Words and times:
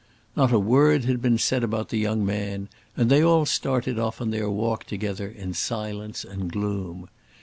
Not 0.35 0.51
a 0.51 0.57
word 0.57 1.05
had 1.05 1.21
been 1.21 1.37
said 1.37 1.63
about 1.63 1.89
the 1.89 1.99
young 1.99 2.25
man, 2.25 2.69
and 2.97 3.07
they 3.07 3.21
all 3.23 3.45
started 3.45 3.99
off 3.99 4.19
on 4.19 4.31
their 4.31 4.49
walk 4.49 4.85
together 4.85 5.27
in 5.29 5.53
silence 5.53 6.23
and 6.25 6.51
gloom. 6.51 7.07